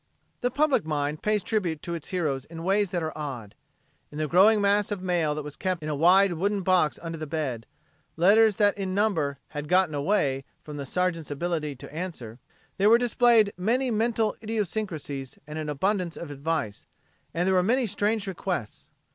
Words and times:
The 0.39 0.49
public 0.49 0.83
mind 0.83 1.21
pays 1.21 1.43
tribute 1.43 1.83
to 1.83 1.93
its 1.93 2.07
heroes 2.07 2.45
in 2.45 2.63
ways 2.63 2.89
that 2.89 3.03
are 3.03 3.15
odd. 3.15 3.53
In 4.11 4.17
the 4.17 4.27
growing 4.27 4.59
mass 4.59 4.89
of 4.89 5.03
mail 5.03 5.35
that 5.35 5.43
was 5.43 5.55
kept 5.55 5.83
in 5.83 5.89
a 5.89 5.95
wide 5.95 6.33
wooden 6.33 6.63
box 6.63 6.97
under 7.03 7.19
the 7.19 7.27
bed 7.27 7.67
letters 8.17 8.55
that 8.55 8.75
in 8.79 8.95
number 8.95 9.37
"had 9.49 9.67
got 9.67 9.93
away" 9.93 10.43
from 10.63 10.77
the 10.77 10.87
Sergeant's 10.87 11.29
ability 11.29 11.75
to 11.75 11.93
answer 11.93 12.39
there 12.77 12.89
were 12.89 12.97
displayed 12.97 13.53
many 13.57 13.91
mental 13.91 14.35
idiosyncrasies 14.41 15.37
and 15.45 15.59
an 15.59 15.69
abundance 15.69 16.17
of 16.17 16.31
advice, 16.31 16.87
and 17.31 17.47
there 17.47 17.53
were 17.53 17.61
many 17.61 17.85
strange 17.85 18.25
requests. 18.25 18.89